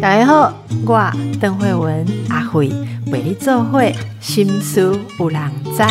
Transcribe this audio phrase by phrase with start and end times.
[0.00, 0.52] 大家好，
[0.86, 2.68] 我邓慧文阿慧
[3.06, 5.82] 为你做会心思有人知。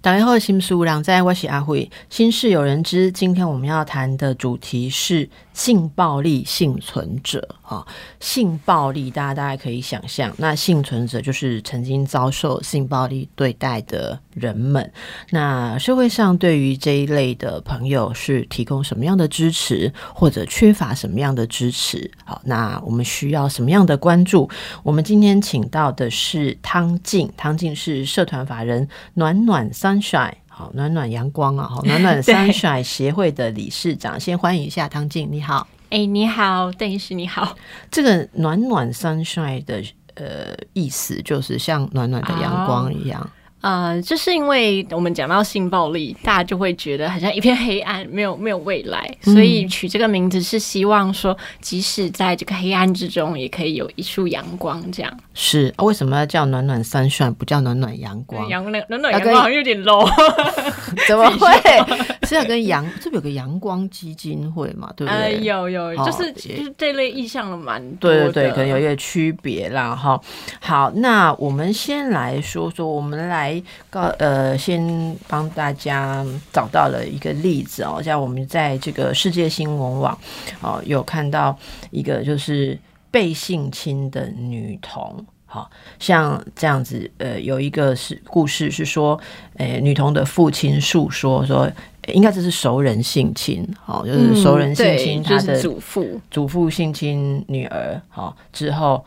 [0.00, 3.10] 大家好，心思有人知，我是阿慧，心事有人知。
[3.10, 7.56] 今天我们要谈的主题是性暴力幸存者。
[7.66, 7.84] 哈，
[8.20, 14.92] 性暴力大家大概可以想象，那幸存者就是曾经遭受性暴力对待的人们。
[15.30, 22.10] 那社会上对于这一类的朋友是提供什么样的支持，或者缺乏什么样的支持？
[22.26, 24.46] 好，那我们需要什么样的关注？
[24.82, 34.20] 我们今天请到的是汤静，汤静是社团法人暖暖 Sunshine，好，暖暖阳光啊，好，暖暖 Sunshine 协会的理事长。
[34.20, 35.66] 先欢迎一下汤静，你好。
[35.94, 37.56] 哎，你好，邓医师，你好。
[37.88, 39.80] 这个暖暖 Sunshine 的
[40.16, 43.30] 呃意思，就是像暖暖的阳光一样。
[43.60, 54.82] 呃，就是因为我们讲到性暴力，大家就会觉得好像一片黑暗，没有没有未来，所以取这个名字是希望说，即使在这个黑暗之中，也可以有一束阳光。
[54.90, 58.46] 这样是为什么要叫暖暖三帅，不叫暖暖阳光？
[58.48, 60.06] 阳暖暖暖阳光有点 low，
[61.06, 61.48] 怎么会？
[62.26, 64.92] 是要跟阳，这有个阳光基金会嘛？
[64.96, 65.40] 对不对？
[65.44, 68.10] 有有，就是就是这类意向的蛮多。
[68.10, 69.94] 对对对，可能有一些区别啦。
[69.94, 70.20] 哈，
[70.60, 73.62] 好，那我们先来说说，我们来。
[73.90, 80.18] 告呃，先帮大家找到了一个例子哦，像我们在这个世界新闻网
[80.60, 81.56] 哦，有看到
[81.90, 82.76] 一个就是
[83.10, 85.70] 被性侵的女童，好
[86.00, 89.20] 像这样子，呃，有一个是故事是说，
[89.56, 91.70] 呃，女童的父亲诉说说，
[92.12, 99.04] 应该这是熟人性侵，好，就是熟人性侵他的祖父，祖父性侵女儿，好之后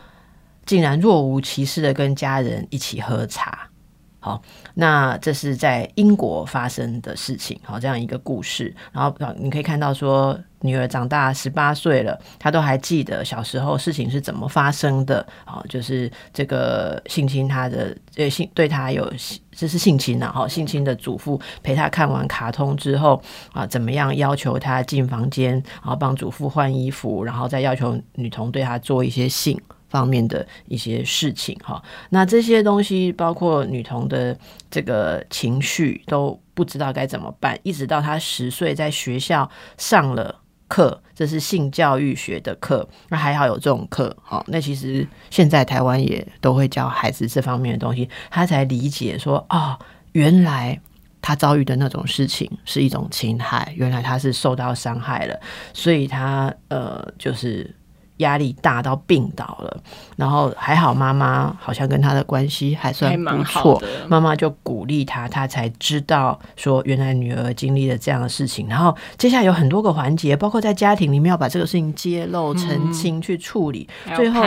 [0.66, 3.67] 竟然若无其事的跟家人一起喝茶。
[4.28, 4.42] 好，
[4.74, 8.76] 那这是在英国发生的事情，好，这样一个故事。
[8.92, 15.26] 然后你可以看到说，女儿长大十八岁了，她都还记得小时候事情是怎么发生的。
[15.46, 19.10] 好，就是这个性侵她的，呃，性对她有，
[19.52, 20.30] 这是性侵啊。
[20.30, 23.22] 好，性侵的祖父陪她看完卡通之后
[23.54, 29.58] 啊，怎么样要求她进房间，然后帮祖父换衣服，然后再要求女童对她做一些性。
[29.90, 34.38] 方面的一些事情哈，那这些东西包括女童的
[34.70, 44.44] 这个情绪都不知道该怎么办，一直到她十岁在学校上了课，这是性教育学的课，那还好有这种课哈。
[44.48, 49.80] 那其实现在台湾也都会教孩子这方面的东西，他才理解说哦，
[50.12, 50.78] 原来
[51.22, 55.40] 他遭遇的那种事情是一种侵害，原来他是受到伤害了，
[55.74, 57.74] 所以他呃就是。
[58.18, 59.82] 压力大到病倒了，
[60.16, 68.68] 然后还好妈妈好像跟他的关系还算不错，妈妈就鼓励他，他才知道说原来女儿经历了这样的事情。
[68.68, 73.88] 然后接下来有很多个环节，包括在家庭里面要把这个事情揭露、澄清、去处理。
[74.16, 74.42] 最后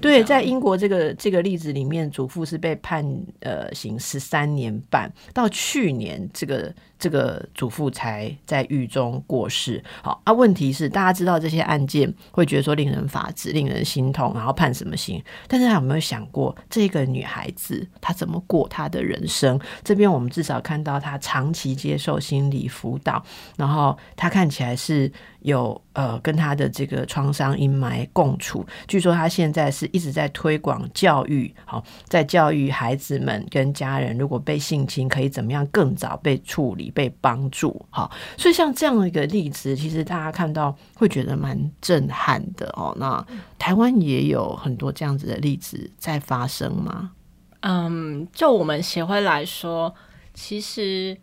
[0.00, 3.04] 对，在英国这个这个例子里面，祖父是被判
[3.40, 6.72] 呃刑十三年半，到去年这个。
[6.98, 9.84] 这个祖父才在狱中过世。
[10.00, 15.20] 好，啊，问题是大家知道这些案件，会觉得说令人发指、令人心痛，然后判什么刑？
[15.48, 19.58] 但是他有没有想过，这个女孩子她怎么过她的人生？
[19.82, 23.24] 这边我们至少看到她长期接受心理辅导，
[23.56, 25.10] 然后她看起来是。
[25.46, 28.66] 有呃，跟他的这个创伤阴霾共处。
[28.88, 37.80] 据说他现在是一直在推广教育，好，在教育孩子们跟家人，如果被性侵，可以怎么样更早被处理、被帮助。
[37.90, 42.92] 好，所以像这样的一个例子，其实大家看到会觉得蛮震撼的哦。
[42.98, 43.24] 那
[43.56, 47.12] 台湾也有很多这样子的例子在发生吗？
[47.60, 49.94] 嗯，就我们协会来说，
[50.34, 51.16] 其实。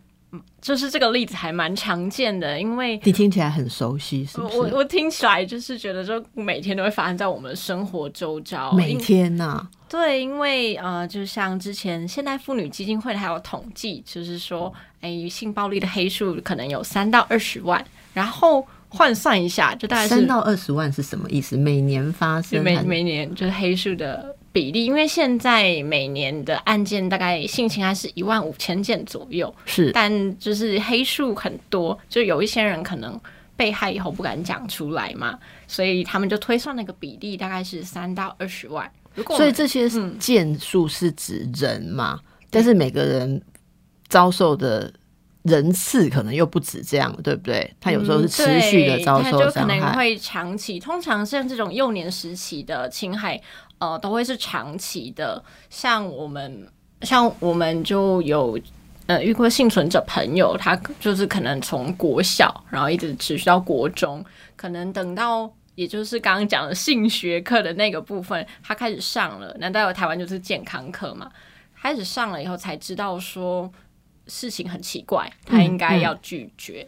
[0.60, 4.56] 就是这个例子还蛮常见的，因为你听起来很熟悉，是不是？
[4.56, 8.72] 我我听起来就是觉得，就每天都会发生在我们的生活周遭。
[8.72, 21.56] 每天呐，对，因为呃，就像之前现代妇女基金会还有统计，就是说，哎，性暴力的黑数可能有三到二十万，然后换算一下，就大概是三到二十万是什么意思？
[21.56, 24.34] 每年发生，每每年就是黑数的。
[24.54, 33.20] 比例，因为现在每年的案件大概性侵案是一万五千件左右，是，但就是黑数很多，就有一些人可能
[33.56, 35.36] 被害以后不敢讲出来嘛，
[35.66, 38.88] 所以他们就推算那个比例大概是三到二十万。
[39.16, 39.90] 如果所以这些
[40.20, 43.42] 件数是指人嘛，但是每个人
[44.06, 44.92] 遭受的
[45.44, 47.74] 人次可能又不止这样，对不对？
[47.80, 50.78] 他有时候是持续的遭受伤害，可能会长期。
[50.78, 53.40] 通常像这种幼年时期的侵害。
[53.78, 55.44] 呃，都会是长期的。
[55.68, 56.66] 像我们，
[57.02, 58.58] 像我们就有
[59.06, 64.24] 呃遇过幸存者朋友，他就是可能从国小，然后一直持续到国中，
[64.56, 71.30] 可能等到也就是刚刚讲的性学课的那个部分，他开始上了，难道有台湾就是健康课嘛？
[71.82, 73.70] 开始上了以后才知道说
[74.26, 76.86] 事情很奇怪，他应该要拒绝。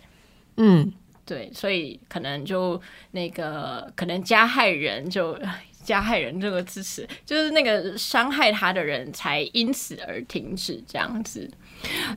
[0.56, 0.92] 嗯，
[1.24, 2.80] 对，所以可能就
[3.12, 5.38] 那个可能加害人就
[5.84, 11.50] 加害人这个支持，就是那个伤害他的人才因此而停止这样子。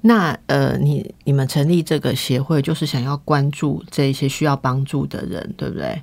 [0.01, 6.01] 那呃，你你们成立这个协会，就是想要关注这一些需要帮助的人，对不对？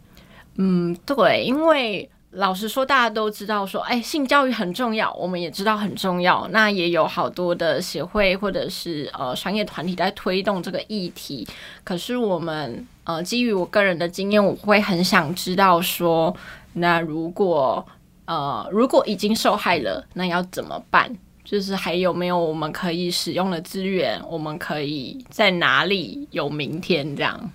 [0.57, 2.09] 嗯，对，因为。
[2.37, 6.47] 老实说，大家都知道说，哎，性教育很重要，我们也知道很重要。
[6.51, 11.49] 那也有好多的协会或者是呃商业团体在推动这个议题。
[11.83, 16.35] 可是我们呃，基于我个人的经验，我会很想知道说，
[16.75, 17.85] 那如果
[18.27, 21.11] 呃如果已经受害了，那要怎么办？
[21.43, 24.21] 就是还有没有我们可以使用的资源？
[24.29, 27.17] 我们可以在哪里有明天？
[27.17, 27.51] 这样？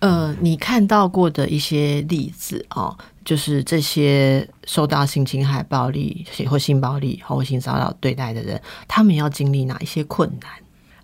[0.00, 2.94] 呃，你看到过的一些例子哦。
[3.28, 8.58] 就是这些受到性侵害、暴力或性暴力或性骚扰对待的人，
[8.88, 10.50] 他们要经历哪一些困难？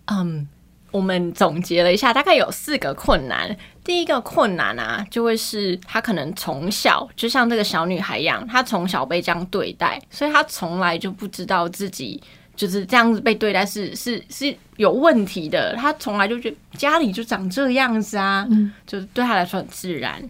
[0.07, 0.49] 嗯，
[0.91, 3.55] 我们总结了一下，大概有四个困难。
[3.85, 12.19] 第一个困难啊，就会是他可能从小就像这个小女孩一样，她从小被这样对待，所以她从来就不知道自己
[12.57, 15.77] 就是这样子被对待是是是有问题的。
[15.77, 20.27] 她从来就觉得家里就长这样子啊，嗯，就是对她来说很自然。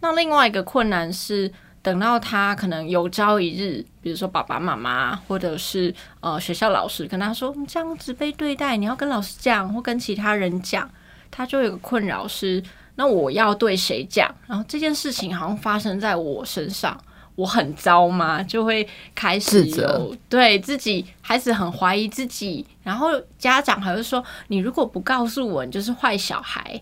[0.00, 1.50] 那另外一个困难是，
[1.82, 10.88] 等到他可能有朝一日，比如说爸爸妈妈或者是呃学校老师跟他说你这样子被对待，你要跟老师讲或跟其他人讲，
[11.30, 12.62] 他就有个困扰是，
[12.96, 14.32] 那我要对谁讲？
[14.46, 16.96] 然后这件事情好像发生在我身上，
[17.34, 18.42] 我很糟吗？
[18.42, 26.80] 就会开始有对自己开始很怀疑自己，然后家长还会说，你如果不告诉我，你就是坏小孩。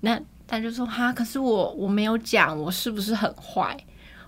[0.00, 0.20] 那
[0.50, 3.76] 他就说哈，可是我我没有讲，我是不是很坏？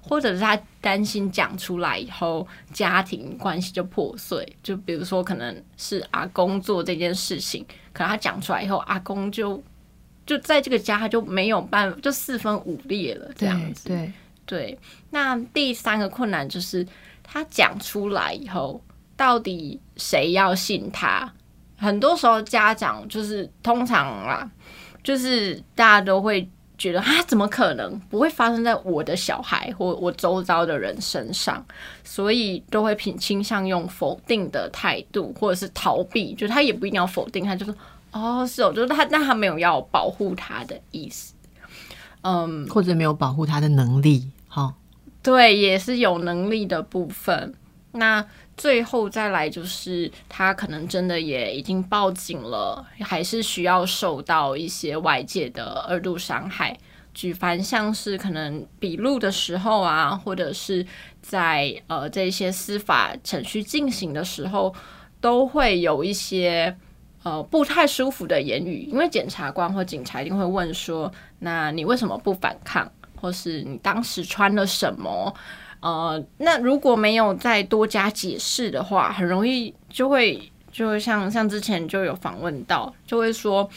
[0.01, 4.57] 或者是他担心讲出来以后家庭关系就破碎？
[4.63, 9.61] 就比如说，可能是阿公做这件事情，可能他讲出来以后，阿公就
[10.25, 13.89] 就在这个家他就没有办法，就四分五裂了这样子。
[13.89, 14.13] 对
[14.47, 14.79] 对。
[15.11, 16.87] 那第三个困难就是
[17.25, 18.81] 他讲出来以后，
[19.17, 21.33] 到底谁要信他？
[21.77, 24.49] 很多时候家长就是通常啊。
[25.03, 31.65] 就是大家都会觉得啊，怎么可能不会发生在我的小孩或我周遭的人身上？
[32.03, 36.35] 所以都会偏倾向用否定的态度，或者是逃避。
[36.35, 37.75] 就他也不一定要否定，他就说
[38.11, 41.35] 哦，是哦，就是他，但他没有要保护他的意思，
[42.23, 44.75] 嗯，或者没有保护他的能力，哈，
[45.23, 47.55] 对，也是有能力的部分。
[47.93, 48.27] 那
[48.57, 56.79] 最后再来就是他可能真的也已经报警了，还是需要受到一些外界的二度伤害。
[57.15, 60.87] 举凡像是可能笔录的时候啊，或者是
[61.21, 64.75] 在呃这些司法程序进行的时候，
[65.21, 66.75] 都会有一些
[67.23, 72.91] 呃不太舒服的言语，因为检察官或警察一定会问说：那你为什么不反抗？
[73.15, 75.33] 或是你当时穿了什么？
[75.83, 83.69] 呃，那如果没有再多加解释的话，很容易就会就会像像之前就有访问到，就会说，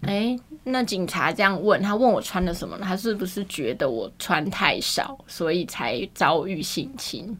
[0.00, 7.36] 哎，那警察这样问他问我穿的什么，他是不是觉得我穿太少，所以才遭遇性侵？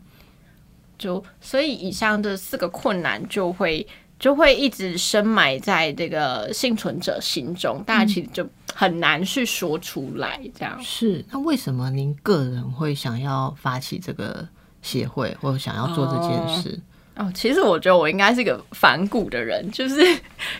[0.96, 3.86] 就所以以上这四个困难就会。
[4.20, 10.38] 就会一直深埋在这个幸存者心中，大家其实就很难去说出来。
[10.54, 14.46] 这样是那为什么您个人会想要发起这个
[14.82, 16.78] 协会，或者想要做这件事？
[17.16, 20.00] 哦，其实我觉得我应该是个反骨的人，就是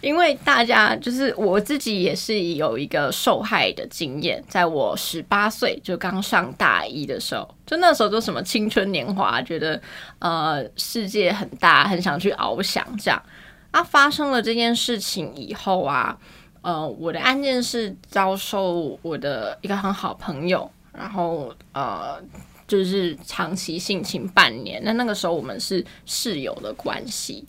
[0.02, 9.80] 因为大家就是我自己也是有一个受害的经验，在我十八岁就刚上大一的时候，就那时候就什么青春年华，觉得
[10.18, 13.22] 呃世界很大，很想去翱翔这样。
[13.70, 16.18] 啊，发生了这件事情以后啊，
[16.62, 22.20] 呃，我的案件是遭受我的一个很好朋友，然后呃，
[22.66, 24.82] 就是长期性侵半年。
[24.84, 27.46] 那那个时候我们是室友的关系，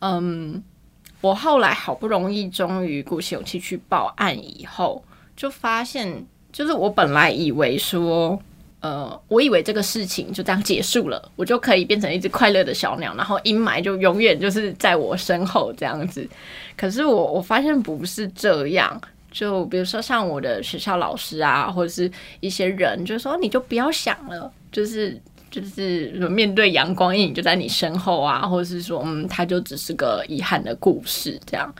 [0.00, 0.62] 嗯，
[1.20, 5.04] 我后来好不容易终于鼓起勇气去报案以后，
[5.36, 8.40] 就发现，就是我本来以为说。
[8.82, 16.28] 呃，我以为这个事情就这样结束了，我就可以变成一只快乐的小鸟，然后阴霾就永远就是在我身后这样子。
[16.76, 22.10] 可是我 我发现不是这样，就比如说像我的学校老师啊，或者是
[22.40, 25.16] 一些人，就说你就不要想了，就是
[25.48, 31.72] 就是面对阳光阴影就在你身后啊，或者是说，嗯，它就只是个遗憾的故事这样。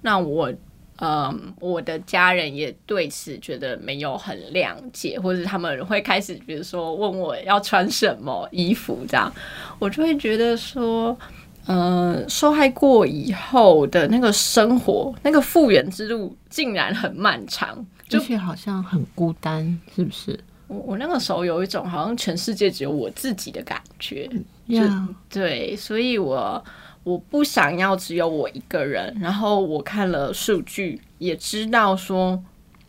[0.00, 0.50] 那我，
[0.98, 9.30] 嗯，我的家人也对此觉得没有很谅解，或者他们会开始，比如说问我要穿什么衣服这样，
[9.78, 11.16] 我就会觉得说，
[11.66, 20.38] 嗯，受害过以后的那个生活，那个复原之路竟然很漫长，而且好像很孤单，是不是？
[20.68, 24.28] 我我那个时候有一种好像全世界只有我自己的感觉，
[24.68, 24.80] 就
[25.28, 26.64] 对，所以我
[27.06, 29.16] 我不想要只有我一个人。
[29.20, 32.42] 然后我看了数据，也知道说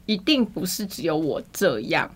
[0.07, 2.09] 一定不是只有我这样，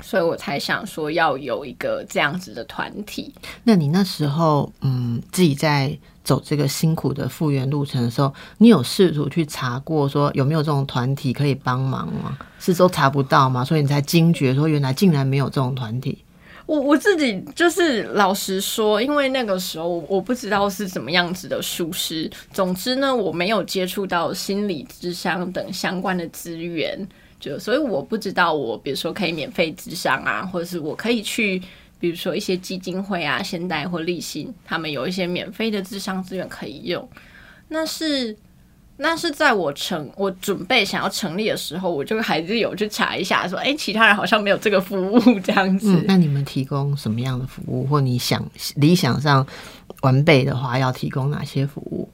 [0.00, 3.34] 所以我才想说要有一个这样子的团体。
[3.64, 5.98] 那你那时候嗯，自己在。
[6.24, 12.38] 走这个辛苦的复原路程的时候，你有试图去查过说有没有这种团体可以帮忙吗？
[12.58, 13.62] 是都查不到吗？
[13.62, 16.23] 所以你才惊觉说原来竟然没有这种团体。
[16.66, 22.30] 我我自己就是老实说，因为那个时候我不知道是怎么样子的疏失。
[22.52, 27.06] 总之呢，我没有接触到心理智商等相关的资源，
[27.38, 31.62] 就所以我不知道我比如说可以免费智商啊，或者是我可以去。
[32.00, 37.08] 比如说一些基金会啊，现代或立信，他们有一些免费的智商资源可以用。
[37.68, 38.36] 那是
[38.96, 46.02] 那是在我成我准备想要成立的时候，我就还是有去查一下，说哎，其他人好像没有这个服务这样子。
[46.06, 47.84] 那你们提供什么样的服务？
[47.86, 48.44] 或你想
[48.76, 49.44] 理想上
[50.02, 52.08] 完备的话，要提供哪些服务？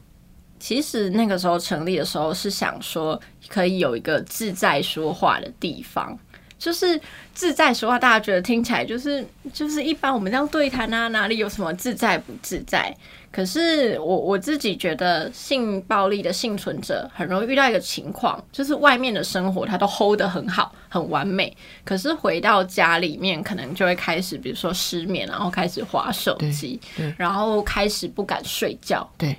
[0.59, 6.19] 其实那个时候成立的时候是想说，可以有一个自在说话的地方。
[6.59, 7.01] 就是
[7.33, 12.95] 自在说话，大家觉得听起来就是就是一般我们这样对谈啊，哪里有什么自在不自在？
[13.33, 26.81] 可是我我自己觉得，性暴力的幸存者很容易遇到一个情况，就是外面的生活他都 hold 得很好，很完美，可是回到家里面，可能就会开始，比如说失眠，然后开始划手机，
[27.17, 29.37] 然后开始不敢睡觉，对，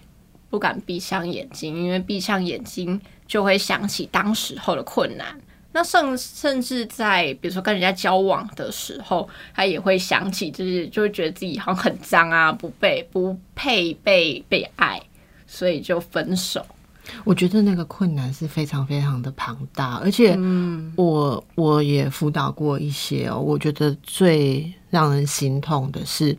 [0.49, 5.37] 不敢闭上眼睛，因为闭上眼睛就会想起当时候的困难。
[5.73, 15.01] 那甚甚至在比如说跟人家交往的时候，他也会想起，就是就会觉得自己好像很脏啊， 不被不配被被爱，
[15.47, 16.65] 所以就分手。
[17.23, 20.37] 我觉得那个困难是非常非常的庞大，而且
[20.95, 26.37] 我我也辅导过一些哦，我觉得最让人心痛的是，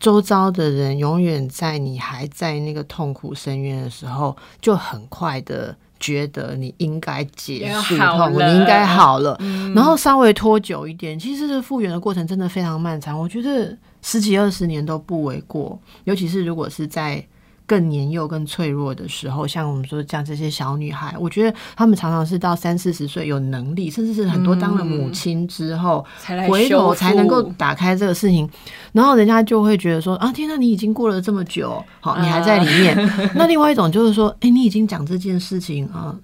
[0.00, 5.76] 周遭的人永远在你还在那个痛苦深渊的时候，就很快的。
[5.98, 9.38] 觉得你应该结束痛苦，你应该好了，
[9.74, 11.18] 然后稍微拖久一点。
[11.18, 17.24] 其实这复原的过程真的非常漫长，我觉得十几二十年都不为过，尤其是如果是在。
[17.68, 26.04] 更年幼、更脆弱的时候，像我们说像这些小女孩，我觉得她们常常是到三四十岁有能力，甚至是很多当了母亲之后，
[26.48, 28.48] 回头才能够打开这个事情，
[28.92, 32.96] 然后人家就会觉得说啊，天呐，你已经过了这么久，好，你还在里面。
[33.36, 36.16] 那另外一种就是说，哎，你已经讲这件事情啊。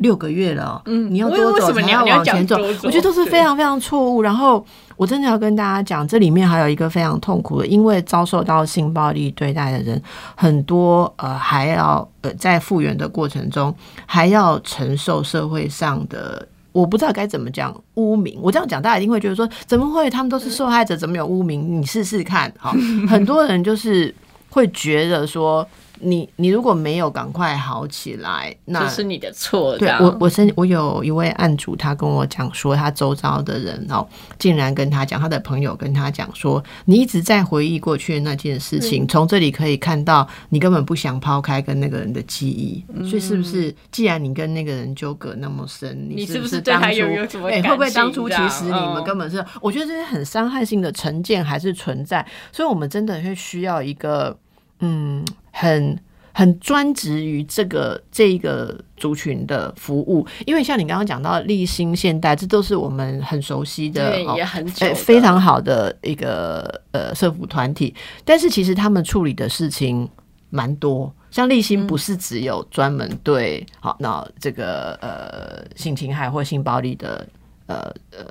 [0.00, 4.22] 六个月了，嗯，你要多走你要往前走，我觉得都是非常非常错误。
[4.22, 4.64] 然后
[5.00, 10.02] 我真的要跟大家讲，这里面还有一个非常痛苦的，因为遭受到性暴力对待的人
[10.34, 18.38] 很多，呃，还要呃在复原的过程中还要承受社会上的，我不知道该怎么讲污名。
[18.42, 21.80] 我这样讲，大家一定会觉得说，怎么会他们都是受害者，怎么有污名？
[21.80, 22.70] 你试试看，哈，
[23.08, 24.14] 很多人就是
[24.50, 25.66] 会觉得说。
[26.00, 29.76] 你你如果没有赶快好起来，那是你的错。
[29.78, 34.06] 对我我身我有一位案主，他跟我讲说，他周遭的人哦，
[34.38, 42.84] 竟然跟他讲，他的朋友跟他讲说，你一直在回忆过去的那件事情，从这里可以看到，你根本不想抛开跟那个人的记忆。
[43.08, 49.44] 所以是不是，既然你跟那个人纠葛那么深，你是不是当初哎会不会当初其实你们根本是？
[49.60, 54.36] 我觉得这些很伤害性的成见还是存在，所以我们真的会需要一个。
[54.80, 55.98] 嗯，很
[56.32, 67.94] 很专职于这个这个族群的服务，因为像你刚刚讲到立新现代，这都是我们很熟悉的，也很久非常好的一个呃社服团体。
[68.24, 70.08] 但是其实他们处理的事情
[70.50, 77.26] 蛮多，像立新不是只有专门对好那这个呃性侵害或性暴力的
[77.66, 77.76] 呃
[78.12, 78.26] 呃。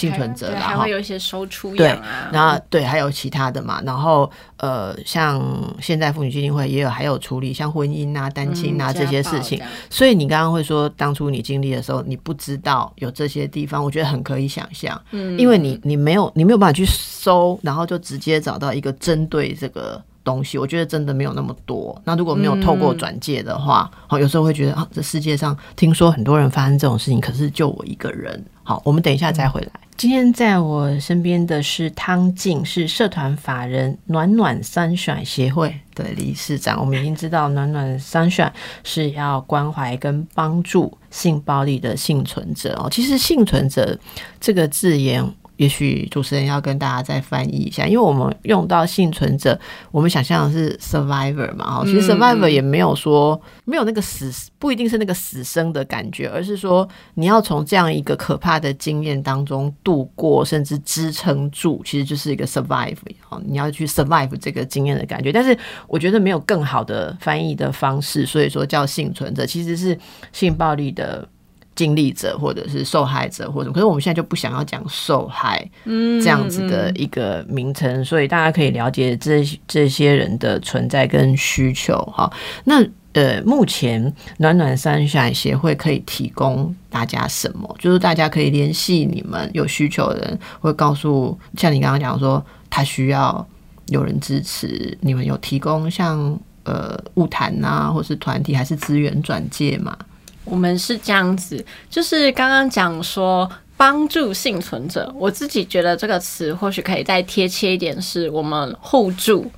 [0.00, 5.42] 幸存者，然后有一些收出养啊，然后对，还有其他的嘛，然后呃，像
[5.80, 9.60] 现在妇女基金会也有，还有处理像婚姻啊、单亲啊这些事情。
[9.90, 22.00] 所以你刚刚会说，当初你经历的时候，你不知道有这些地方，我觉得很可以想象，嗯，因为你你没有你没有办法去搜，然后就直接找到一个针对这个东西，我觉得真的没有那么多。
[22.04, 28.42] 那如果没有透过转介的话，好，有时候会觉得啊，这世界上听说很多人发生这种事情，可是就我一个人。
[28.70, 29.68] 好，我们等一下再回来。
[29.96, 36.78] 今天在我身边的是汤静，是社团法人暖暖三选协会的理事长。
[36.78, 38.50] 我们已经知道暖暖三选
[38.84, 42.88] 是要关怀跟帮助性暴力的幸存者哦。
[42.88, 43.98] 其实幸存者
[44.38, 45.20] 这个字眼。
[45.60, 62.96] 也许主持人要跟大家再翻译一下，因为我们用到幸存者，我们想象的是 survivor 嘛，哈，其实 survivor 也没有说没有那个死，不一定是那个死生的感觉，而是说你要从这样一个可怕的经验当中度过，甚至支撑住，其实就是一个 survive
[63.28, 65.30] 哈，你要去 survive 这个经验的感觉。
[65.30, 65.54] 但是
[65.86, 69.98] 我觉得没有更好的翻译的方式，所以说叫幸存者，其实是
[70.32, 71.28] 性暴力的。
[71.74, 82.30] 经历者或者是受害者或者，可是我们现在就不想要讲受害这样子的一个名称，所以大家可以了解这这些人的存在跟需求哈。
[82.64, 87.76] 那呃，目前暖暖三选协会可以提供大家什么？
[87.76, 93.44] 就是大家可以联系你们有需求的人，会告诉像你刚刚讲说，他需要
[93.88, 99.98] 有人支持，你们有提供像呃物谈啊，或是团体还是资源转介嘛？
[100.44, 109.50] 我们是这样子，就是刚刚讲说帮助幸存者，我自己觉得这个词或许可以再贴切一点，是我们互助，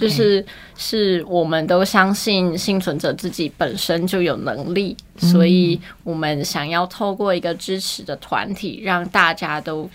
[0.00, 0.44] 就是
[0.76, 9.88] 是我们都相信幸存者自己本身就有能力，所以我们想要透过一个支持的团体，让大家都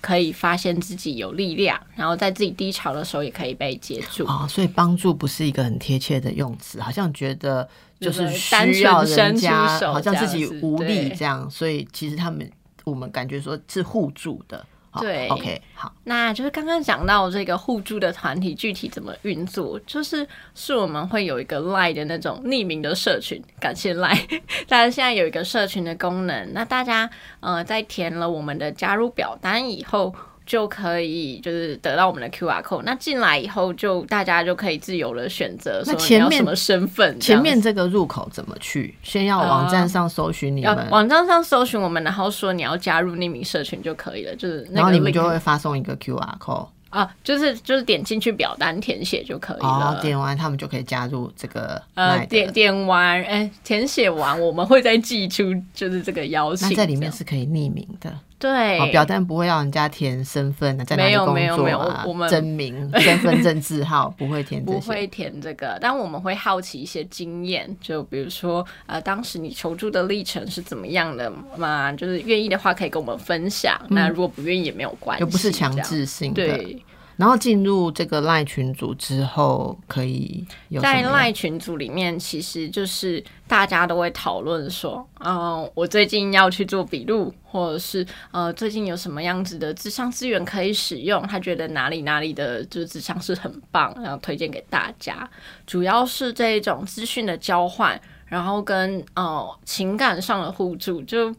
[0.00, 4.24] 可以发现自己有力量，然后在自己低潮的时候也可以被接住。
[4.26, 7.68] 哦，所以帮助不是一个很贴切的用词，好像觉得。
[8.00, 12.50] 就是需要人家，好像自己无力这样，所以其实他们
[12.82, 14.66] 我们感觉说是互助的。
[15.00, 27.08] 对，OK，好，那就是刚刚讲到这个互助的团体具体怎么运作，就是是我们会有一个 Line 的那种匿名的社群，感谢 Line， 大家现在有一个社群的功能，那大家
[27.40, 30.14] 呃在填了我们的加入表单以后。
[30.46, 37.18] 就可以就是得到我们的 Q R code，那进来以后就大家就可以自由的选择说你要什么身份。
[37.18, 38.94] 前面这个入口怎么去？
[39.02, 44.36] 先要网站上搜寻你们，网站上搜寻我们，然后说你要加入匿名社群就可以了。
[44.36, 46.68] 就是然后你们就会发送一个 Q R code。
[46.90, 51.82] 啊，就是就是点进去表单填写就可以了，点完他们就可以加入这个。
[51.94, 56.68] 呃，点点完，哎，填写完我们会再寄出，就是这个邀请。
[56.68, 58.16] 那在里面是可以匿名的。
[58.38, 65.78] 对，表单不会让人家填身份的，在哪里工作啊，真名、身份证字号不会填，不会填这个。
[65.80, 71.90] 但我们会好奇一些经验，就比如说，呃，当时你求助的历程是怎么样的嘛？
[71.92, 73.80] 就是愿意的话可以跟我们分享。
[73.88, 76.46] 那如果不愿意也没有关系，又不是强制性的。
[76.46, 76.82] 对。
[77.16, 80.44] 然后进入这个赖群组之后，可以
[80.80, 91.22] 在赖群组里面，其实就是大家都会讨论说，嗯，我最近要去做笔录，或者是呃，最近有什么样子的智商资源可以使用？
[91.26, 95.28] 他觉得哪里哪里的就是智商是很棒，然后推荐给大家。
[95.66, 101.00] 主要是这一种资讯的交换，然后跟呃情感上的互助。
[101.02, 101.32] 就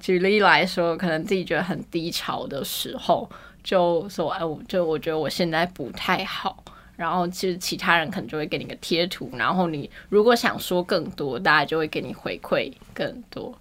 [0.00, 3.30] 举例来说，可能自己觉得很低潮的时候。
[3.62, 6.62] 就说哎，我就我觉得我现在不太好，
[6.96, 13.56] 然后其实其他人可能就会给你个贴图，然后你如果想说更多，大家就会给你回馈更多。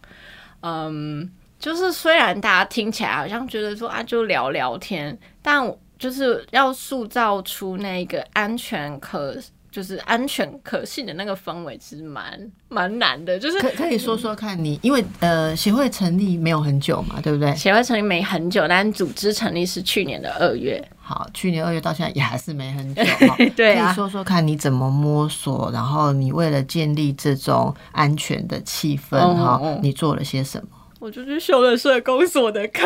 [0.61, 9.37] 嗯，就是虽然大家听起来好像觉得说啊，就聊聊天，但就是要塑造出那个安全可。
[9.71, 13.37] 就是安全可信的那个氛围，其实蛮蛮难的。
[13.37, 17.55] 就是可可以说说看你，因为呃协会成立没有很久嘛，对不对？
[17.55, 20.83] 协会成立没很久，但组织成立是去年的二月。
[20.99, 23.01] 好，去年二月到现在也还是没很久。
[23.55, 30.67] 对啊，可以说说看你怎么摸索，然后你为了建立这种安全的气氛哈，你做了些什么？
[30.99, 32.83] 我就去修了社工所的课，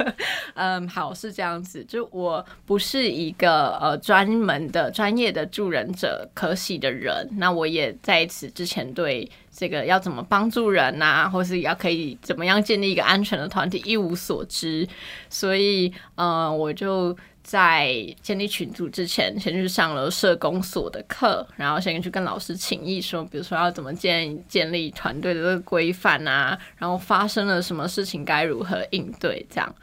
[0.56, 14.88] 嗯，好是这样子，就我不是一个呃专门的专业的助人者可喜的人，那我也在此之前对这个要怎么帮助人呐，或是要可以怎么样建立一个安全的团体一无所知，
[15.28, 17.16] 所以嗯，我就。
[17.50, 29.74] 在建立群组之前，先去上了社工所的课，然后先去跟老师请意，说，比如说要怎么建建立团队的这个规范啊，然后发生了什么事情该如何应对，这样。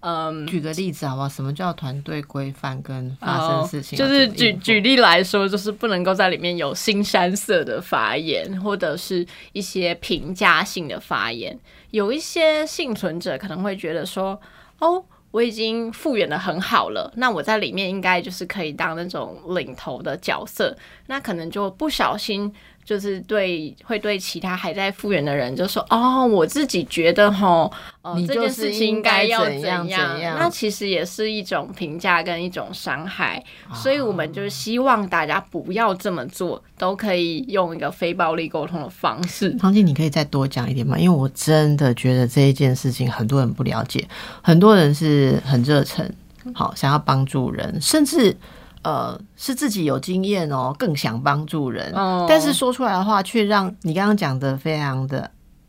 [0.00, 1.26] 嗯，举个例子好不好？
[1.26, 3.98] 什么叫团队规范跟发生事情？
[3.98, 11.58] 就是举举例来说，就是不能够在里面有新山色的发言，或者是一些评价性的发言。
[11.90, 14.38] 有一些幸存者可能会觉得说，
[14.80, 15.02] 哦。
[15.34, 20.76] 我已经复原的很好了，那我在里面应该就是可以当那种领头的角色，
[21.08, 27.70] 那可能就不小心就是对会对其他还在复原的人就说哦，我自己觉得哈，
[28.02, 33.42] 呃，你这件事情应该要怎样样，怎样那其实也是一种评价跟一种伤害，
[33.72, 39.50] 所以我们就希望大家不要这么做，都可以用一个非暴力沟通的方式。
[39.52, 40.98] 汤姐，你可以再多讲一点吗？
[40.98, 44.06] 因为我真的觉得这一件事情很多人不了解，
[44.42, 46.08] 很多人是很热忱，
[46.52, 48.36] 好想要帮助人，甚至
[48.84, 52.26] 呃是自己有经验哦，更想帮助人，哦。
[52.28, 55.28] 但是说出来的话却让你刚刚讲的非常的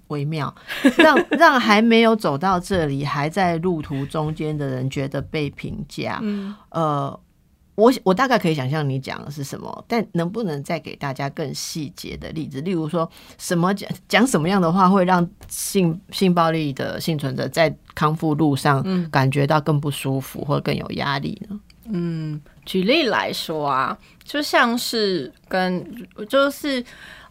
[0.10, 0.54] 微妙，
[0.98, 7.20] 让让还没有走到这里，还在路途中间的人觉得被评价，嗯，呃，
[7.76, 12.62] 我我大概可以想象你讲的是什么，但能不能再给大家更细节的例子？
[12.62, 21.60] 例如说什么讲讲什么样的话会让性性暴力的幸存者在康复路上感觉到更不舒服或更有压力呢？
[22.66, 26.84] 举例来说啊，就像是跟就是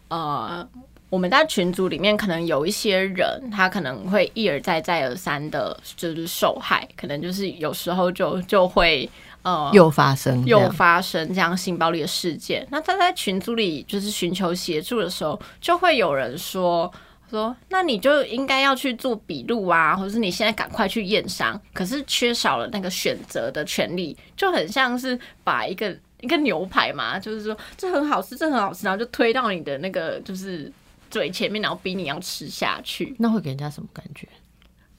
[0.07, 0.67] 呃，
[1.09, 9.09] 我们在群组里面可能有一些人，他可能会一而再再而三的，就是受害，可能就是有时候就就会
[9.43, 12.65] 呃又发生又样发生这样性暴力的事件。
[12.71, 16.91] 那他在群组里就是寻求协助的时候，就会有人说。
[17.29, 21.59] 说，那你就应该要去做笔录啊，或者是你现在赶快去验伤。
[21.73, 30.71] 可是缺少了那个选择的权利，就很像是把一个一个牛排嘛，就是说这很好吃，这很好吃，然后就推到你的那个就是
[31.09, 33.15] 嘴前面，然后逼你要吃下去。
[33.19, 34.27] 那会给人家什么感觉？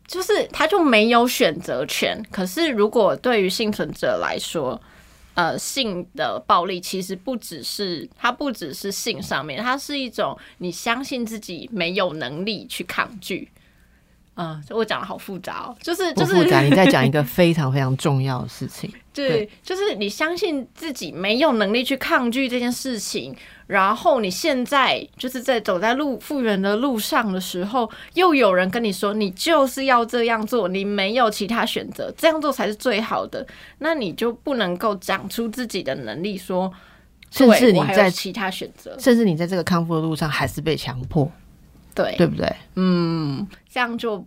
[0.07, 2.25] 就是他就没有选择权。
[2.31, 4.81] 可是如果对于幸存者来说，
[5.37, 13.47] 呃，性的暴力其实不只是它不只是性上面，它是一种你相信自己没有能力去抗拒。
[14.37, 18.93] 嗯，我讲的好复杂哦，就是就是不复杂，你在讲一个 非常非常重要的事情。
[19.15, 23.35] 对，就是你相信自己没有能力去抗拒这件事情，
[23.67, 33.47] 然后你现在就是在走在路复原的路上的时候，又有人跟你说你就是要这样做，你没有其他选择，这样做才是最好的，
[33.79, 36.71] 那你就不能够讲出自己的能力说，
[37.31, 41.27] 甚至你在其他选择，甚至你在这个康复的路上还是被强迫，
[41.97, 42.47] 对对不对？
[42.77, 44.25] 嗯，这样就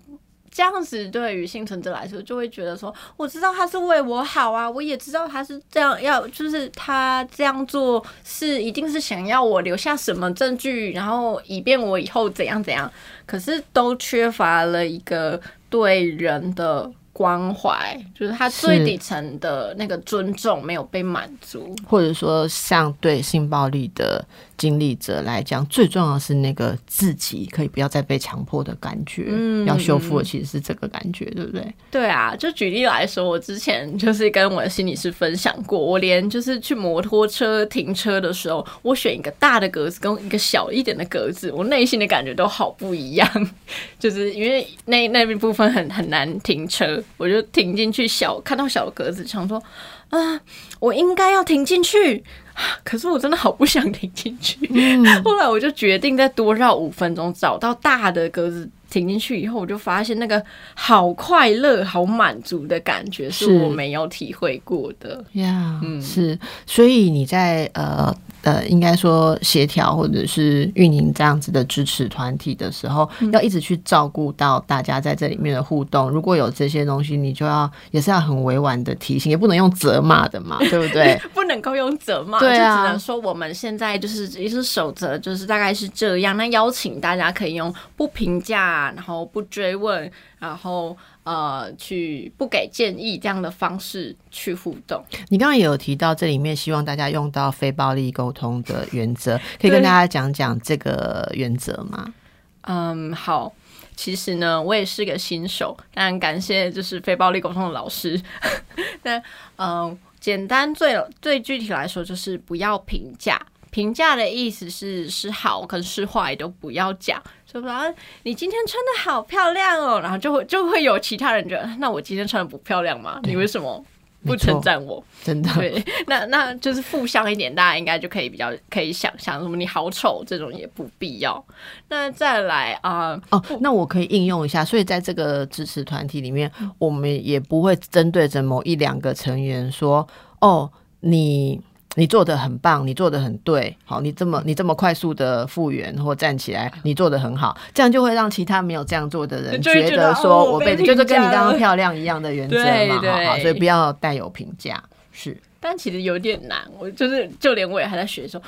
[0.51, 12.91] 这样子，对于幸存者来说，就会觉得说，我知道他是为我好啊，我也知道他是这样要，就是他这样做是一定是想要我留下什么证据，然后以便我以后怎样怎样，
[13.25, 16.91] 可是都缺乏了一个对人的。
[17.12, 24.25] 关怀就是他最底层的那个尊重没有被满足，或者说，像对性暴力的
[24.60, 29.26] 经历者来讲，最重要的是那个自己可以不要再被强迫的感觉。
[29.30, 31.74] 嗯要修复的其实是这个感觉，对不对？
[31.89, 43.50] 对啊，就举例来说，我之前就是跟我的心理师分享过，我连就是去摩托车停车的时候，我选一个大的格子跟一个小一点的格子，我内心的感觉都好不一样，
[43.98, 49.62] 就是因为那那边部分很很难停车，我就停进去小看到小的格子，想说
[50.10, 50.41] 啊，
[50.80, 52.24] 我应该要停进去。
[52.84, 54.58] 可是我真的好不想停进去，
[55.24, 65.23] 后来我就决定再多绕五分钟，找到大的格子停进去以后，我就发现那个好快乐、好满足的感觉是是我没有体会过的。
[65.34, 76.10] 呀、嗯是，所以你在呃呃，应该说协调或者是运营这样子的支持团体的时候，嗯要一直去照顾到大家在这里面的互动。
[76.10, 81.19] 如果有这些东西，你就要也是要很委婉的提醒，也不能用责骂的嘛， 对不对？
[81.34, 86.38] 不能够用责骂，对啊就只能说我们现在就是一是守则，就是大概是这样。
[86.38, 95.04] 那邀请大家可以用不评价，然后不追问，然后呃去不给建议这样的方式去互动。
[95.30, 102.13] 你刚刚也有提到，这里面希望大家用到非暴力沟通的原则，可以跟大家讲讲这个原则吗？
[102.62, 103.54] 嗯，好。
[103.96, 108.18] 其实呢，我也是个新手，但感谢就是非暴力沟通的老师。
[109.04, 109.22] 那
[109.58, 113.38] 嗯，简单最最具体来说，就是不要评价。
[113.72, 117.84] 评价的意思是是好跟是坏都不要讲，说啊
[118.24, 123.20] 你今天穿的好漂亮哦，然后就会就会有其他人觉得，那我今天穿的不漂亮吗？
[123.24, 123.84] 你为什么
[124.26, 125.02] 不称赞我？
[125.24, 131.44] 真的，对，那那就是负向一点，大家应该就可以比较可以想象，什么你好丑这种也不必要。
[131.88, 140.06] 那再来啊、哦，那我可以应用一下，所以在这个支持团体里面，我们也不会针对着某一两个成员说，
[140.42, 141.60] 哦，你
[142.00, 154.82] 你做的很棒，你做的很对，好，你这么你这么快速的复原或站起来，你做的很好，这样就会让其他没有这样做的人觉得得说，哦我被就是跟你刚刚漂亮一样的原则嘛，对好所以不要带有评价，
[155.12, 155.38] 是。
[155.60, 158.44] 但其实有点难，我就是就连我也还在学的时候，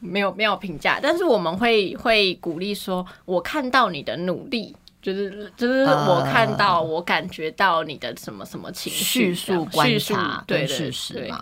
[0.00, 11.32] 没有没有评价，但是我们会会鼓励说，我看到你的努力，就是就是我看到、我感觉到你的什么什么情绪，叙述观察对对跟事实对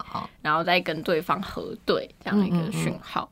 [0.40, 3.30] 然后再跟对方核对这样一个讯号。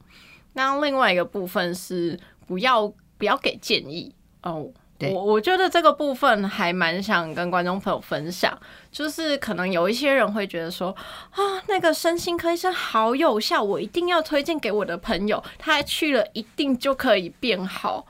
[0.53, 2.87] 那另外一个部分是不要
[3.17, 4.71] 不要给建议哦。
[4.99, 8.59] 对我我觉得这个部分还蛮想跟观众朋友分享，
[8.91, 10.91] 就是可能有一些人会觉得说
[11.31, 11.39] 啊，
[11.69, 18.05] 那个身心科医生好有效，我一定要推荐给我的朋友，他去了一定就可以变好。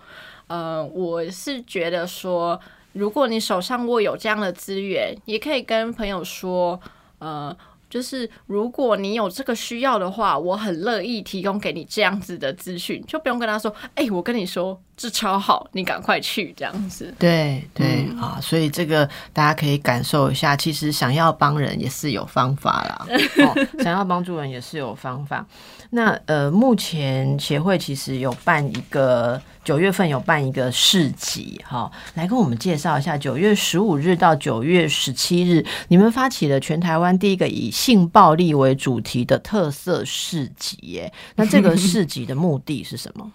[0.48, 2.60] 呃，我是觉得说，
[2.92, 6.80] 如果你手上握有这样的资源，也可以跟朋友说，
[7.18, 7.56] 呃，
[7.88, 17.14] 就是如果你有这个需要的话，我很乐意提供给你这样子的资讯，就不用跟他说，哎、我跟你说这超好，你赶快去这样子。
[17.20, 23.06] 对对、嗯啊，所以这个大家可以感受一下，其实想要帮人也是有方法啦，
[23.46, 25.46] 哦，想要帮助人也是有方法。
[25.90, 33.16] 那呃，目前协会其实有办一个九月份有办一个市集，哈、来跟我们介绍一下。
[33.16, 41.12] 九月十五日到九月十七日，你们发起了全台湾第一个以性暴力为主题的特色市集，耶。
[41.36, 43.30] 那这个市集的目的是什么？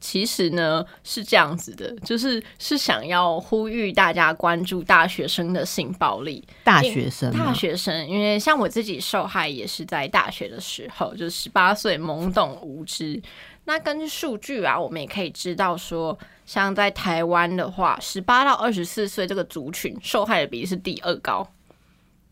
[0.00, 6.42] 其实呢是这样子的，就是是想要呼吁大家关注大学生的性暴力。
[6.64, 13.20] 大学生大学生，因为像我自己受害也是在大学的时候，就是十八岁懵懂无知。
[13.64, 21.46] 那根据数据啊，我们也可以知道说，像在台湾的话，十八到二十四岁这个族群受害的比例是第二高，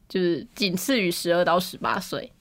[0.09, 2.33] 就是仅次于十二到十八岁。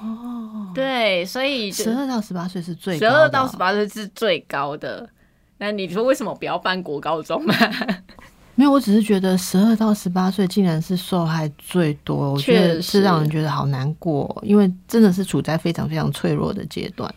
[0.00, 5.08] 哦，对，所以十二到十八岁是最十高的哦二到十八岁是最高的。
[5.58, 7.54] 那你说为什么不要办国高中嘛？
[8.56, 17.12] 没有，我只是觉得十二到十八岁竟然是受害最多，我觉得是让人觉得好难过，因为真的是处在非常非常脆弱的阶段。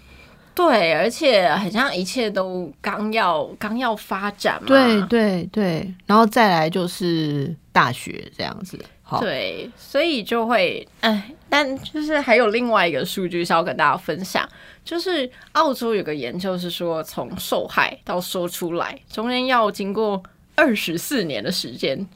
[0.55, 4.67] 对，而且好像一切都刚要刚要发展嘛。
[4.67, 8.79] 对对对，然后再来就是大学这样子。
[9.19, 14.47] 对，所以就会哎，但就是还有另外一个数据是要跟大家分享，
[14.83, 20.21] 就是澳洲有个研究是说，从受害到说出来，中间要经过
[20.55, 22.07] 二十四年的时间。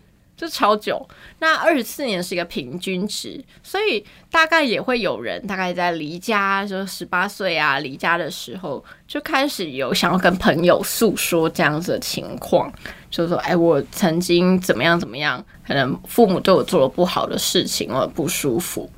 [0.41, 12.73] 就超久，那二十四年是一个平均值，所以大概也会有人大概在离家，就十八岁啊离家的时候，就开始有想要跟朋友诉说这样子的情况，
[13.11, 18.89] 就说：“哎，我曾经怎么样怎么样，可能父母对我做了不好的事情，我不舒服。”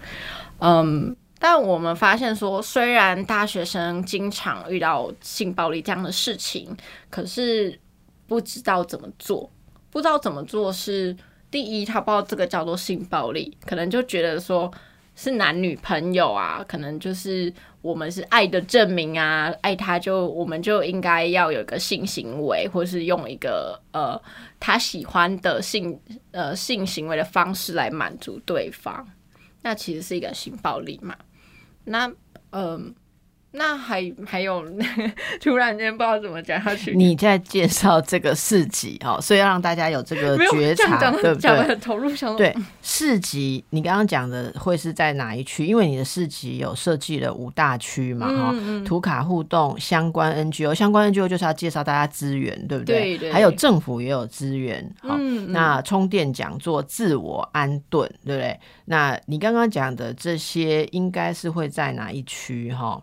[0.65, 6.73] 嗯，但我们发现说，虽然大学生经常遇到性暴力这样的事情，
[7.09, 7.77] 可是
[8.27, 9.51] 不知道怎么做，
[9.89, 11.13] 不知道怎么做是
[11.53, 14.73] 第一，他不知道这个叫做性暴力，可能就觉得说
[15.15, 24.19] 是男女朋友啊，可能就是我们是爱的证明啊，爱他就我们就应该要有一个性行为，或是用一个呃
[24.59, 29.07] 他喜欢的性呃性行为的方式来满足对方，
[29.61, 31.15] 那其实是一个性暴力嘛。
[31.85, 32.11] 那
[32.49, 32.95] 嗯、
[33.53, 34.65] 那还还有，
[35.39, 36.95] 突然间不知道怎么讲下去。
[36.95, 41.75] 你在介绍这个市集哈，所以要让大家有这个 觉察，对不对？
[41.77, 45.65] 投入，对市集，你刚刚讲的会是在哪一区？
[45.65, 53.17] 因为你的市集有设计了五大区嘛，哈、嗯图卡互动相关 NGO，相关 NGO 就是要介绍大家资源，对不对？
[53.17, 58.59] 对对还有政府也有资源，好、嗯嗯那充电讲座、自我安顿，对不对？
[58.85, 62.71] 那你刚刚讲的这些，应该是会在哪一区？
[62.73, 63.01] 哈，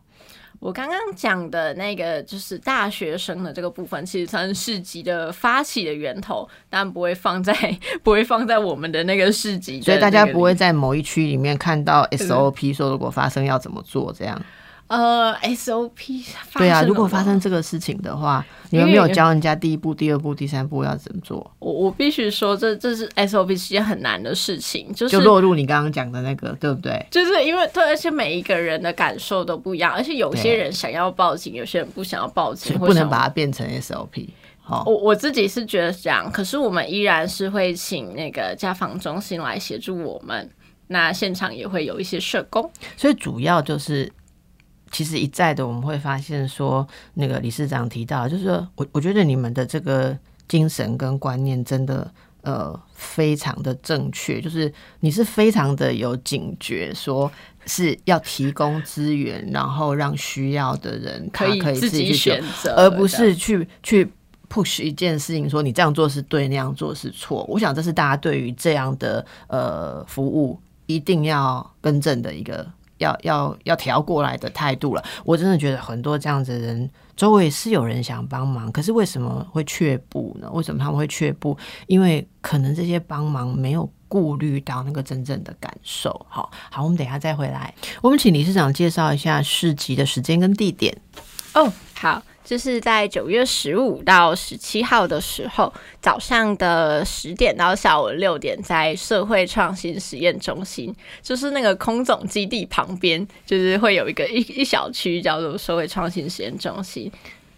[0.60, 7.54] 我刚刚讲的那个就是大学生的这个部分，其实算是市集的发起的源头，但不会放在
[8.04, 14.40] 不会放在我们的那个市集所以大家不会在某一区里面看到 SOP 说如果发生要怎么做这样。
[14.90, 27.06] 呃 SOP 发对啊，如果发生这个事情的话，你们没有教人家第一步、第二步、第三步要怎么做，我我必须说这这是 SOP 是件很难的事情，就是就落入你刚刚讲的那个，对不对？
[27.08, 34.28] 就是因为对，而且每一个人的感受都不一样，而且有些人想要报警，有些人不想要报警，不能把它变成 SOP。
[34.60, 40.50] 好，我我自己是觉得这样，可是我们依然是会请那个家访中心来协助我们。
[40.92, 44.12] 那现场也会有一些社工，所以主要就是，
[44.90, 50.16] 其实一再的我们会发现说，那个理事长提到，就是说我我觉得你们的这个
[50.48, 57.30] 精神跟观念真的呃非常的正确，就是你是非常的有警觉，说
[57.66, 64.10] 是要提供资源，然后让需要的人他可以可以自己自己去选择，而不是去去
[64.48, 67.44] push 一件事情，说你这样做是对，那样做是错。
[67.48, 72.66] 我想这是大家对于这样的呃服务一定要更正的一个
[73.00, 75.04] 要要要调过来的态度了。
[75.24, 80.48] 我真的觉得很多这样子的人，周围是有人想帮忙，可是为什么会却步呢？
[80.52, 81.58] 为什么他们会却步？
[81.86, 86.10] 因为可能这些帮忙没有顾虑到那个真正的感受。
[86.28, 87.74] 好好，我们等一下再回来。
[88.00, 90.96] 我们请理事长介绍一下市集的时间跟地点。
[91.54, 92.22] 哦，好。
[92.42, 107.12] 就是在九月十五到十七号的时候，早上的十点到下午六点，在社会创新实验中心，就是那个空总基地旁边，就是会有一个一一小区叫做社会创新实验中心。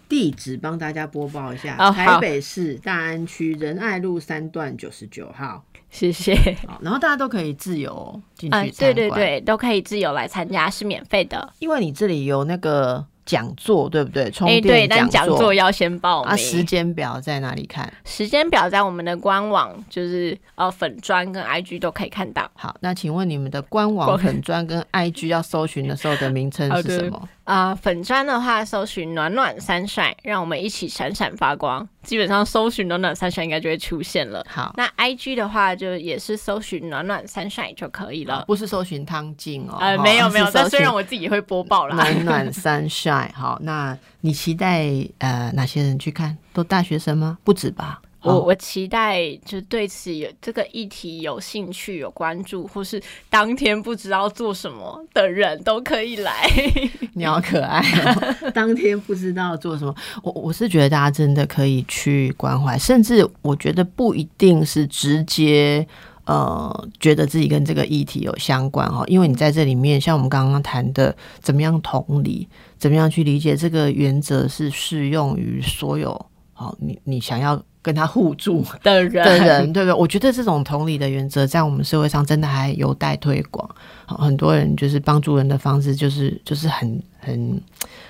[0.09, 5.64] 地址帮大家播报一下：台北市大安区仁爱路三段九十九号。
[5.90, 6.35] 谢谢。
[6.81, 11.53] 然后大家都可以自由进去参观，对对对，都可以自由来参加，是免费的。
[11.61, 13.07] 因为你这里有那个。
[13.33, 14.31] 讲座对不对？
[14.31, 16.37] 充电讲座要先报名。
[16.37, 17.90] 时间表在哪里看？
[18.05, 22.51] 时间表在我们的官网，就是呃粉砖跟 IG 都可以看到。
[22.53, 27.27] 好，那请问你们的官网 粉砖跟 IG 要搜寻的时候的名称是什么？
[27.45, 31.87] 啊，粉砖的话，搜寻“暖暖三帅”，让我们一起闪闪发光。
[32.05, 34.45] 基本上搜寻“暖暖三帅”应该就会出现了。
[34.49, 39.77] 好，那 I G 的话，就也是搜寻“暖暖三帅”就可以了，不是搜寻汤静哦。
[39.81, 41.97] 呃，没有没有， 但虽然我自己会播报啦。
[41.97, 46.39] 暖暖三帅，好，那你期待呃哪些人去看？
[46.53, 47.39] 都大学生吗？
[47.43, 48.01] 不止吧。
[48.23, 56.49] 我我期待，就对此有这个议题有兴趣、有关注，或是当天不知道做什么的人都可以来。
[57.15, 58.51] 你好可爱哦！
[58.55, 65.87] 当天不知道做什么，我我是觉得大家真的可以去关怀，甚至我觉得不一定是直接
[66.25, 76.27] 呃觉得自己跟这个议题有相关哈，因为你在这里面，像我们刚刚谈的，怎么样同理，怎么样去理解这个原则是适用于所有。
[76.53, 77.62] 好，你你想要。
[77.85, 79.93] 跟他互助的人，的人，对不对？
[79.93, 83.69] 我觉得这种同理的原则在我们社会上真的还有待推广。
[84.07, 87.63] 很多人就是帮助人的方式，就是就是很很。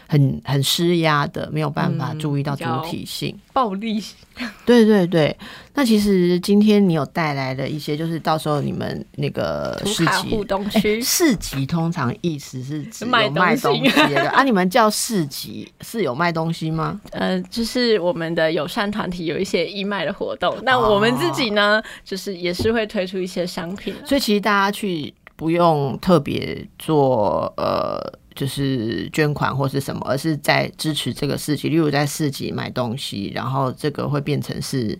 [0.08, 3.98] 很很施压的，没有办法注意到主体性， 暴力。
[4.66, 5.34] 对对对，
[5.72, 14.42] 那其实今天你有带来的一些，就是到时候你们那个市集互动区，市集通常意思是指卖东西的啊？
[14.42, 17.00] 你们叫市集是有卖东西吗？
[17.12, 28.20] 呃，就是我们的友善团体有一些义卖的活动，那我们自己呢，就是也是会推出一些商品，所以其实大家去不用特别做呃。
[28.34, 34.98] 就是捐款或是什么，而是在支持这个市集，例如在市集买东西，然后这个会变成是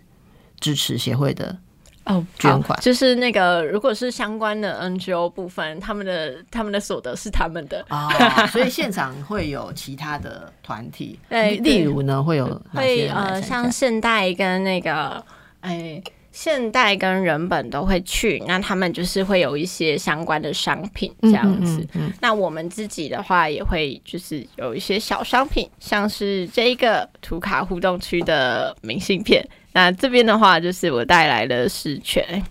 [0.59, 1.57] 支持协会的
[2.05, 2.79] 哦捐款。
[2.81, 8.09] 就是那个如果是相关的 NGO 部分，他们的他们的所得是他们的啊，
[8.47, 15.23] 所以现场会有其他的团体，对例如呢会有会呃像现代跟那个
[15.61, 16.01] 哎。
[16.33, 21.87] 现代跟人本都会去，那他们就是会有一些相关的商品这样子。
[22.19, 29.47] 那我们自己的话也会就是有一些小商品，像是这一个图卡互动区的明信片。
[29.73, 32.43] 那这边的话就是我带来的是全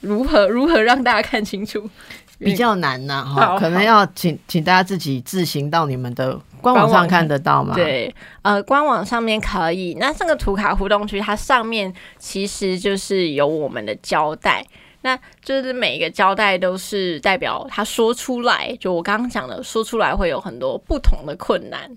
[0.00, 1.90] 如何如何让大家看清楚。
[2.38, 6.38] 比较难呐，哈，可能要请请大家自己自行到你们的
[6.74, 7.74] 官网上看得到吗？
[7.74, 9.96] 对，呃，官网上面可以。
[10.00, 14.64] 那这个图卡互动区，它上面其实就是有我们的胶带，
[15.02, 21.90] 那就是每一个胶带都是代表他说出来，就我刚刚讲的，说出来会有很多不同的困难。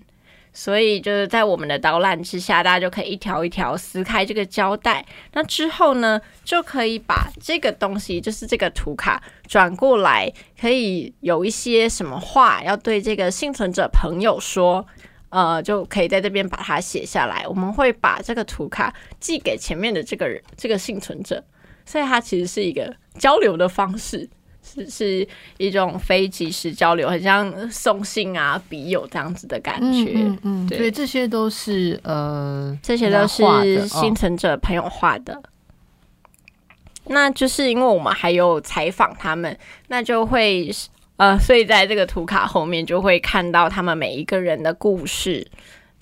[0.52, 5.04] 所以就是在我们的导览之下，大家就可以一条一条撕开这个胶带。
[5.32, 14.84] 那之后呢，就可以把这个东西，就是这个图卡转过来，可以有一些什么话要对这个幸存者朋友说，
[15.28, 17.46] 呃，就可以在这边把它写下来。
[17.46, 21.42] 我们会把这个图卡寄给前面的这个人，这个幸存者，
[21.86, 24.28] 所以它其实是一个交流的方式。
[24.72, 25.28] 是是
[25.58, 30.12] 一种非即时交流，很像送信啊、笔友这样子的感觉。
[30.14, 35.42] 嗯嗯，所以这些都是呃，这些都是幸存者朋友画的。
[37.06, 40.70] 那就是因为我们还有采访他们，那就会
[41.16, 45.46] 呃，所以在这个图卡后面就会看到他们每一个人的故事。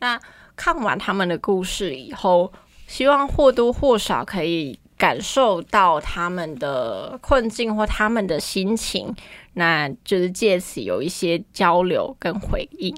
[0.00, 0.20] 那
[0.54, 2.52] 看完他们的故事以后，
[2.86, 4.78] 希望或多或少可以。
[4.98, 9.14] 感受到他们的困境或他们的心情，
[9.54, 12.94] 那就是借此有一些交流跟回应。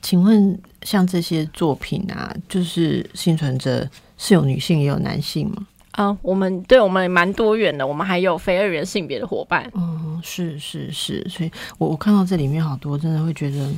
[0.00, 5.66] 请问，像这些作品啊，就是幸存者是有女性也有男性吗？
[5.92, 9.70] 啊，我们对我们蛮多元的，我们还有非二元性别的伙伴。
[9.74, 13.72] 嗯，是是是，所以我我看到这里面好多，真的会觉得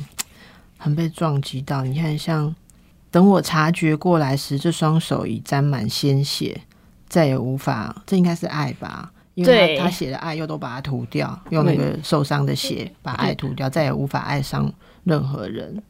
[0.77, 1.83] 很被撞击到。
[1.83, 2.53] 你看，像
[3.09, 6.59] 等我察觉过来时，这双手已沾满鲜血。
[7.07, 9.11] 再也无法，这应该是爱吧？
[9.35, 14.71] 因为他他写的爱又都把它涂掉，用那个受伤的血把爱涂掉，再也无法爱上
[15.03, 15.81] 任何人。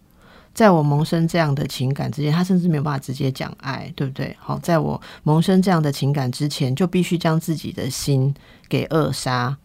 [0.54, 4.36] 在我萌生这样的情感之前，他甚至没有办法直接讲爱，对不对？
[4.40, 8.34] 好，在我萌生这样的情感之前，就必须将自己的心
[8.68, 9.56] 给扼杀，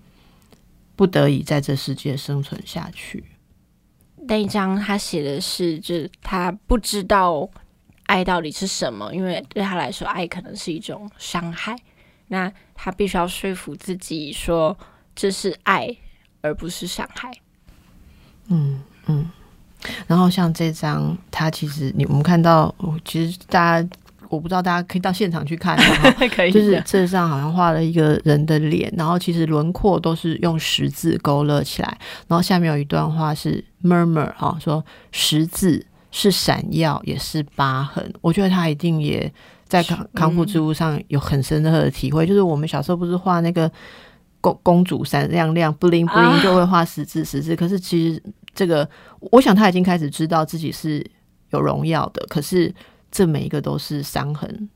[0.94, 3.24] 不得已在这世界生存下去。
[4.28, 7.48] 那一章他写的是，就是他不知道
[8.12, 11.74] 爱到底是什么，因为对他来说，爱可能是一种伤害。
[12.28, 14.76] 那他必须要说服自己说，
[15.16, 15.88] 这是爱，
[16.42, 17.32] 而不是伤害。
[18.48, 19.30] 嗯嗯。
[20.06, 23.88] 然后像这张，他其实你我们看到，其实大家
[24.28, 25.76] 我不知道大家可以到现场去看，
[26.36, 31.98] 可以就是这上好像画了一个人的脸，然后其实轮廓都是用十字勾勒起来，
[32.28, 38.12] 然后下面有一段话是 murmur 哈、说十字是闪耀，也是疤痕。
[38.20, 39.32] 我觉得他一定也
[39.66, 43.68] 在康康复之路上有很深刻的体会，就是我们小时候不是画那个
[44.40, 48.22] 公公主闪亮亮不灵不灵就会画十字十字，可是其实
[48.54, 48.88] 这个
[49.18, 51.04] 我想他已经开始知道自己是
[51.50, 52.72] 有荣耀的，可是
[53.10, 54.68] 这每一个都是伤痕。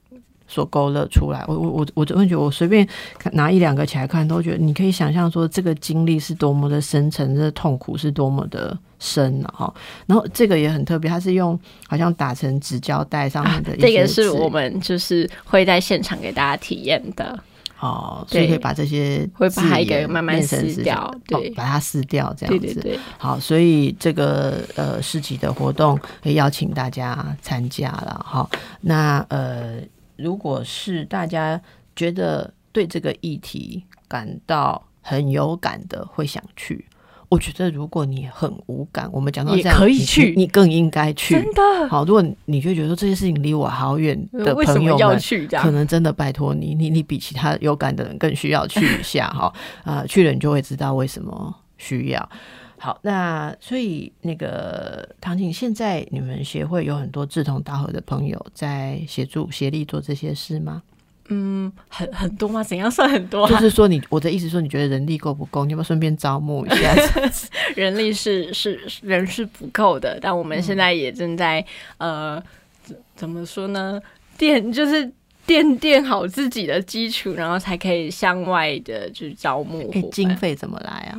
[0.49, 2.87] 所勾勒出来，我我我我真的觉得，我随便
[3.33, 9.73] 拿一两个起来看，都觉得你可以想象说，这个经历是多么的深沉，这个痛苦是多么的深了、哈。
[10.07, 17.39] 然后这个也很特别，它是用好像打成纸胶带上面的这个是我们就是会在现场给大家体验的。
[17.79, 22.67] 哦，所以可以把这些会把它一个慢慢撕掉对哦，把它撕掉这样子。
[22.67, 28.49] 对对对，好，所以这个呃市集的活动也邀请大家参加了哈。
[28.81, 29.79] 那呃，
[30.17, 31.61] 如果是大家
[31.95, 36.87] 觉得对这个议题感到很有感的，会想去。
[37.29, 41.35] 我觉得如果你很无感，我们讲到也这样，你可以去你更应该去。
[41.35, 45.45] 真的，好，如果你就觉得说这些事情离我好远的为什么要朋友们，去？
[45.49, 49.53] 可能真的拜托你，你你比其他有感的人更需要去一下哈。
[49.83, 52.31] 啊、去了你就会知道为什么需要。
[52.79, 60.83] 好，那所以那个唐景，现在你们协会有很多志同道合的朋友在协助协力做这些事吗？
[61.29, 62.63] 嗯，很很多吗？
[62.63, 63.51] 怎样算很多、啊？
[63.51, 65.65] 就是说你，我的意思说，你觉得人力够不够？
[65.65, 66.95] 你要不要顺便招募一下？
[67.75, 71.65] 人力是是人是不够的，但我们现在也正在、
[71.99, 72.41] 呃，
[72.85, 74.01] 怎怎么说呢？
[74.39, 75.11] 垫就是
[75.45, 81.19] 垫垫好自己的基础，然后才可以向外的去招募经费怎么来啊？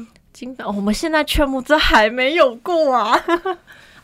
[0.66, 3.20] 我们现在全部这还没有过啊。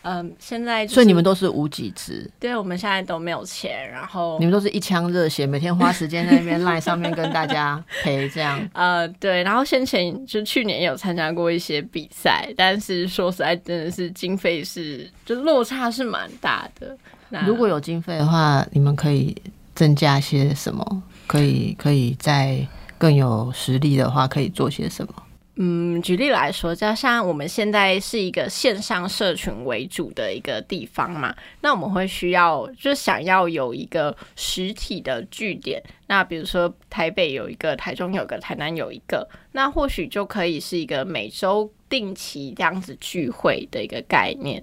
[0.06, 8.60] 嗯，现在、就是、所以你们都是无给职，对我们现在都没有钱，然后你们都是一腔热血，每天花时间在那边赖上面跟大家陪这样。
[8.74, 16.94] 呃，对，然后先前就去年也有参加过一些比赛，但是说实在，真的是经费是就落差是蛮大的。
[17.30, 19.34] 那如果有经费的话，你们可以
[19.74, 21.02] 增加些什么？
[21.26, 22.58] 可以可以在
[22.98, 25.14] 更有实力的话，可以做些什么？
[25.56, 35.82] 嗯，举例来说，加上我们现在是一个线上社群为主的一个地方嘛，那我们会需要就想要有一个实体的据点。
[36.08, 44.62] 那比如说台北有一个，台中有一个，台南有一个，那或许就可以是一个每周定期这样子聚会的一个概念，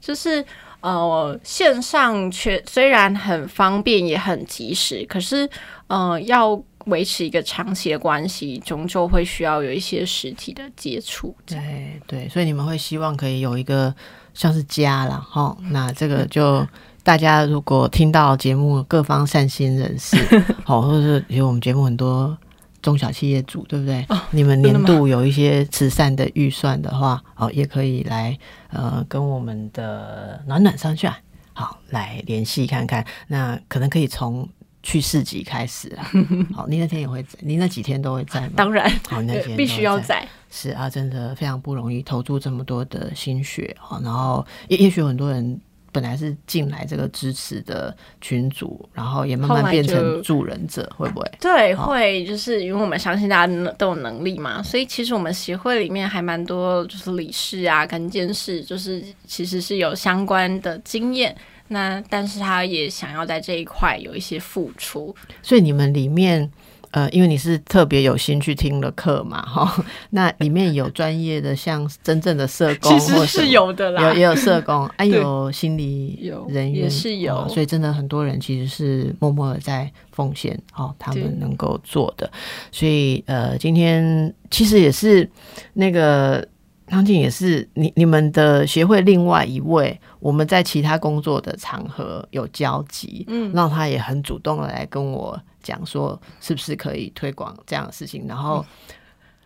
[0.00, 0.44] 就是。
[0.82, 5.48] 呃，线上却虽然很方便也很及时，可是
[5.88, 11.32] 呃，要维持一个长期的关系，终究会需要有一些实体的接触。
[11.46, 13.94] 对对，所以你们会希望可以有一个
[14.34, 15.56] 像是家了，哈。
[15.70, 16.66] 那这个就
[17.02, 20.16] 大家如果听到节目，各方善心人士，
[20.64, 22.36] 好，或者是有我们节目很多。
[22.82, 24.06] 中小企业主对不对？
[24.30, 28.38] 你们年度有一些慈善的预算的话，哦，也可以来
[28.70, 31.12] 呃跟我们的暖暖商圈
[31.52, 33.04] 好来联系看看。
[33.26, 34.48] 那可能可以从
[34.86, 36.08] 去市集开始啊。
[36.54, 38.52] 好，你那天也会在，你那几天都会在吗？
[38.56, 40.06] 当然，好，那天必须要在。
[40.06, 40.28] 在。
[40.48, 44.00] 是啊，真的非常不容易，投注这么多的心血啊。
[44.02, 45.60] 然后也也许很多人。
[45.92, 51.32] 本来是进来这个支持的群组，然后也慢慢变成助人者，会不会？
[51.40, 61.34] 对，会，就是因为我们相信大家都有能力嘛，所以其实我们协会里面还蛮多，就是理事啊、跟监事，就是其实是有相关的经验。
[61.68, 66.50] 那但是他也想要在这一块有一些付出，所以你们里面。
[66.92, 82.30] 呃，因为你是特别有心去听了课嘛，哈， 那里面有专业的，像真正的社工，其实是有的啦，有也有社工，哎、 啊、有心理人员也是有、哦，所以真的很多人其实是默默的在奉献，哦，他们能够做的，
[82.72, 85.28] 所以呃，今天其实也是
[85.74, 86.46] 那个
[86.88, 98.64] 张静也是你你们的协会另外一位，我们在其他工作的场合有交集，嗯，让他也很主动的来跟我讲说，是不是可以推广这样的事情，然后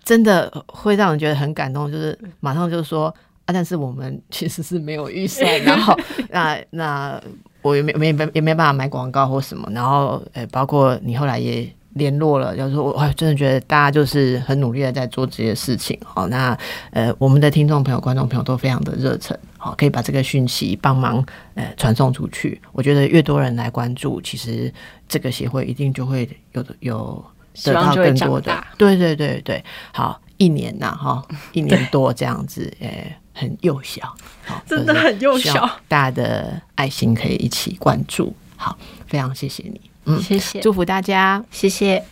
[0.05, 3.07] 真的会让人觉得很感动，就是马上就说
[3.47, 7.18] 啊，但是我们其实是没有预算， 然后那那
[7.62, 11.70] 我也没没没也没办法买广告或什么，然后呃，包括你后来也。
[11.95, 15.99] 联络了，就是说，我真的觉得大家就是很努力的在做这些事情。
[16.05, 16.57] 好，那
[16.93, 21.24] 呃，我们的听众朋友、观众朋友都非常的热忱，好，可以把这个讯息帮忙
[21.55, 22.61] 呃传送出去。
[22.72, 24.72] 我觉得越多人来关注，其实
[25.09, 27.24] 这个协会一定就会有有
[27.64, 28.64] 得到更多的。
[28.78, 31.20] 对对对对，好，一年呐，哈，
[31.53, 34.14] 一年多这样子，诶， 很幼小，
[34.45, 38.32] 好，真的很幼小，大家的爱心可以一起关注。
[38.57, 38.78] 好，
[39.09, 39.89] 非常谢谢你。
[40.20, 42.05] 谢谢，祝福大家，谢谢。